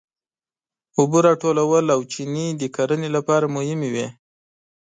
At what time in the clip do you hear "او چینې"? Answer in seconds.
1.95-2.47